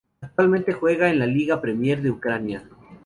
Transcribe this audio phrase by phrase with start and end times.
[0.21, 2.67] Actualmente juega en la Liga Premier de Ucrania.